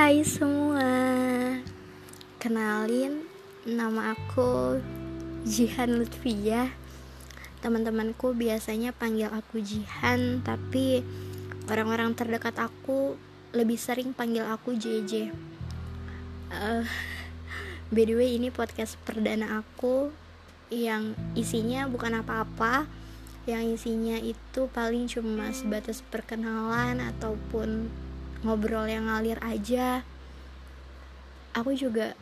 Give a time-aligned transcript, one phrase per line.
[0.00, 0.88] Hai semua.
[2.40, 3.20] Kenalin
[3.68, 4.80] Nama aku
[5.44, 6.72] Jihan Lutfia
[7.60, 11.04] Teman-temanku biasanya panggil aku Jihan Tapi
[11.68, 13.20] Orang-orang terdekat aku
[13.52, 15.36] Lebih sering panggil aku JJ
[16.48, 16.80] uh,
[17.92, 20.08] By the way ini podcast perdana aku
[20.72, 22.88] Yang isinya bukan apa-apa.
[23.44, 27.92] Yang isinya itu paling cuma sebatas perkenalan Ataupun
[28.40, 30.00] ngobrol yang ngalir aja.
[31.52, 32.16] Aku juga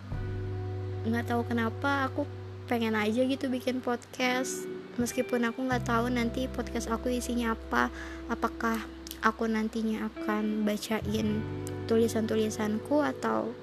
[1.07, 2.27] nggak tahu kenapa aku
[2.67, 4.67] pengen aja gitu bikin podcast.
[4.99, 7.89] Meskipun aku nggak tahu nanti podcast aku isinya apa
[8.27, 8.83] apakah
[9.23, 11.43] aku nantinya akan bacain
[11.87, 13.55] tulisan-tulisanku atau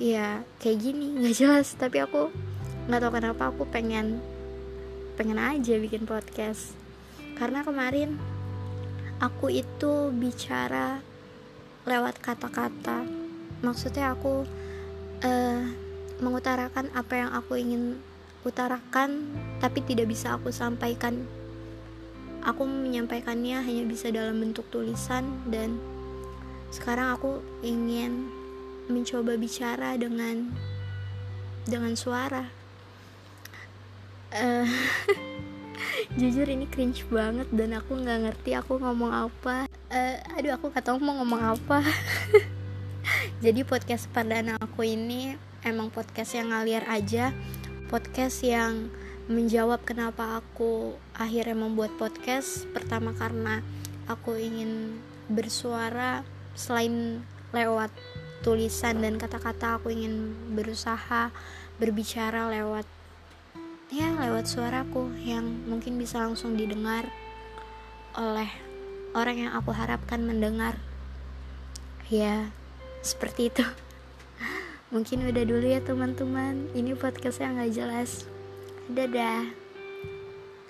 [0.00, 1.76] ya kayak gini nggak jelas.
[1.76, 2.32] Tapi aku
[2.88, 4.18] nggak tahu kenapa aku pengen
[5.20, 6.72] pengen aja bikin podcast.
[7.36, 8.16] Karena kemarin
[9.20, 11.11] aku itu bicara
[11.86, 13.02] lewat kata-kata.
[13.62, 14.46] Maksudnya aku
[15.22, 15.62] uh,
[16.22, 17.98] mengutarakan apa yang aku ingin
[18.42, 21.26] utarakan tapi tidak bisa aku sampaikan.
[22.42, 25.78] Aku menyampaikannya hanya bisa dalam bentuk tulisan dan
[26.74, 28.26] sekarang aku ingin
[28.90, 30.50] mencoba bicara dengan
[31.66, 32.50] dengan suara.
[34.32, 34.66] Uh,
[36.18, 40.88] jujur ini cringe banget dan aku nggak ngerti aku ngomong apa uh, aduh aku gak
[40.88, 41.84] tahu mau ngomong apa.
[43.44, 47.30] Jadi podcast perdana aku ini emang podcast yang ngalir aja.
[47.92, 48.88] Podcast yang
[49.28, 52.64] menjawab kenapa aku akhirnya membuat podcast.
[52.72, 53.60] Pertama karena
[54.08, 54.96] aku ingin
[55.28, 56.24] bersuara
[56.56, 57.20] selain
[57.52, 57.92] lewat
[58.42, 61.30] tulisan dan kata-kata aku ingin berusaha
[61.78, 62.84] berbicara lewat
[63.92, 67.06] ya lewat suaraku yang mungkin bisa langsung didengar
[68.18, 68.71] oleh
[69.12, 70.76] orang yang aku harapkan mendengar.
[72.08, 72.52] Ya
[73.00, 73.64] seperti itu.
[74.92, 76.68] Mungkin udah dulu ya teman-teman.
[76.72, 78.28] Ini podcastnya nggak jelas.
[78.88, 79.48] Dadah.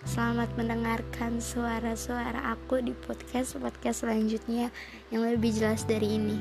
[0.02, 4.74] Selamat mendengarkan suara-suara aku di podcast podcast selanjutnya
[5.14, 6.38] yang lebih jelas dari ini.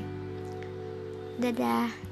[1.38, 2.11] Dadah